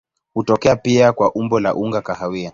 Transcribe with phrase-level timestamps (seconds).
[0.33, 2.49] Hutokea pia kwa umbo la unga kahawia.